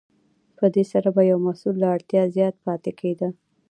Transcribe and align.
په 0.57 0.65
دې 0.73 0.83
سره 0.91 1.09
به 1.15 1.21
یو 1.31 1.39
محصول 1.45 1.75
له 1.83 1.87
اړتیا 1.95 2.23
زیات 2.35 2.55
پاتې 2.65 2.91
کیده. 2.99 3.29